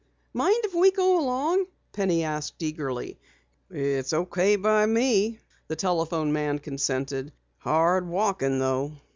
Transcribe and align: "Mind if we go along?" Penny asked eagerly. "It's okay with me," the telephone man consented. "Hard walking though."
"Mind 0.33 0.57
if 0.63 0.73
we 0.73 0.89
go 0.89 1.19
along?" 1.19 1.67
Penny 1.91 2.23
asked 2.23 2.63
eagerly. 2.63 3.19
"It's 3.69 4.13
okay 4.13 4.57
with 4.57 4.89
me," 4.89 5.37
the 5.67 5.75
telephone 5.75 6.33
man 6.33 6.57
consented. 6.57 7.31
"Hard 7.59 8.07
walking 8.07 8.57
though." 8.57 8.93